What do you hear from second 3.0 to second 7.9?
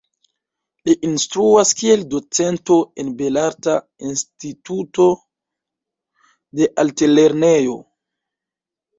en belarta instituto de altlernejo.